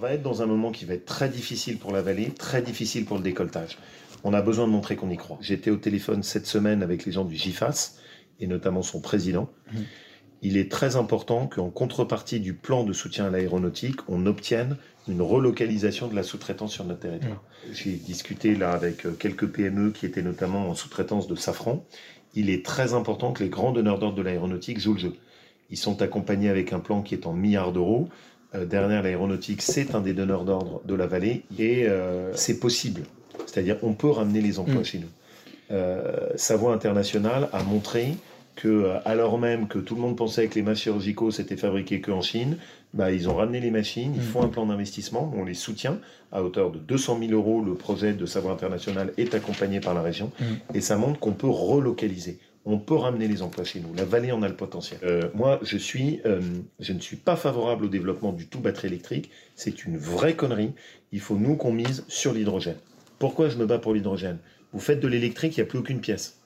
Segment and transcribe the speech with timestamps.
[0.00, 3.04] va être dans un moment qui va être très difficile pour la vallée, très difficile
[3.04, 3.76] pour le décolletage.
[4.24, 5.38] On a besoin de montrer qu'on y croit.
[5.42, 7.98] J'étais au téléphone cette semaine avec les gens du GIFAS
[8.40, 9.50] et notamment son président.
[10.42, 15.20] Il est très important qu'en contrepartie du plan de soutien à l'aéronautique, on obtienne une
[15.20, 17.42] relocalisation de la sous-traitance sur notre territoire.
[17.72, 21.84] J'ai discuté là avec euh, quelques PME qui étaient notamment en sous-traitance de Safran.
[22.34, 25.14] Il est très important que les grands donneurs d'ordre de l'aéronautique jouent le jeu.
[25.68, 28.08] Ils sont accompagnés avec un plan qui est en milliards d'euros.
[28.54, 33.02] Euh, derrière l'aéronautique, c'est un des donneurs d'ordre de la vallée et euh, c'est possible.
[33.46, 35.08] C'est-à-dire, on peut ramener les emplois chez nous.
[35.70, 38.14] Euh, Savoie International a montré
[38.56, 42.20] que, alors même que tout le monde pensait que les masques chirurgicaux s'étaient fabriqués qu'en
[42.20, 42.58] Chine,
[42.92, 45.98] bah, ils ont ramené les machines, ils font un plan d'investissement, on les soutient
[46.32, 47.62] à hauteur de 200 000 euros.
[47.62, 50.32] Le projet de Savoie International est accompagné par la région
[50.74, 52.38] et ça montre qu'on peut relocaliser.
[52.66, 53.94] On peut ramener les emplois chez nous.
[53.94, 55.00] La vallée en a le potentiel.
[55.02, 56.40] Euh, moi, je suis, euh,
[56.78, 59.30] je ne suis pas favorable au développement du tout batterie électrique.
[59.56, 60.72] C'est une vraie connerie.
[61.12, 62.76] Il faut nous qu'on mise sur l'hydrogène.
[63.18, 64.38] Pourquoi je me bats pour l'hydrogène?
[64.72, 66.38] Vous faites de l'électrique, il n'y a plus aucune pièce.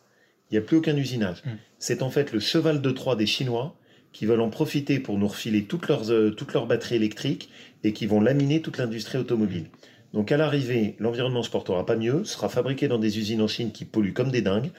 [0.51, 1.43] Il n'y a plus aucun usinage.
[1.79, 3.77] C'est en fait le cheval de Troie des Chinois
[4.13, 7.51] qui veulent en profiter pour nous refiler toutes leurs, euh, toutes leurs batteries électriques
[7.83, 9.67] et qui vont laminer toute l'industrie automobile.
[10.13, 13.49] Donc à l'arrivée, l'environnement ne se portera pas mieux, sera fabriqué dans des usines en
[13.49, 14.71] Chine qui polluent comme des dingues,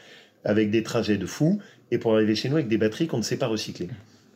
[0.45, 1.59] avec des trajets de fous,
[1.91, 3.89] et pour arriver chez nous avec des batteries qu'on ne sait pas recycler.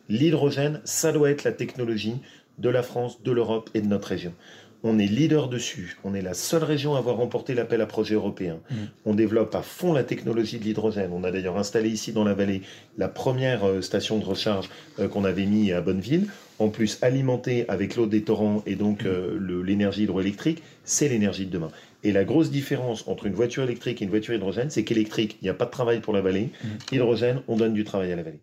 [0.10, 2.16] L'hydrogène, ça doit être la technologie
[2.58, 4.34] de la France, de l'Europe et de notre région.
[4.82, 5.98] On est leader dessus.
[6.06, 8.60] On est la seule région à avoir remporté l'appel à projet européen.
[9.06, 11.12] On développe à fond la technologie de l'hydrogène.
[11.12, 12.62] On a d'ailleurs installé ici dans la vallée
[12.98, 14.70] la première euh, station de recharge
[15.00, 16.28] euh, qu'on avait mis à Bonneville.
[16.60, 21.46] En plus, alimentée avec l'eau des torrents et donc euh, le- l'énergie hydroélectrique, c'est l'énergie
[21.46, 21.72] de demain.
[22.04, 25.46] Et la grosse différence entre une voiture électrique et une voiture hydrogène, c'est qu'électrique, il
[25.46, 26.52] n'y a pas de travail pour la vallée.
[26.94, 28.40] Hydrogène, on donne du travail à la vallée.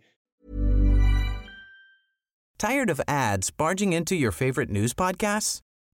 [2.58, 5.62] Tired of ads barging into your favorite news podcasts?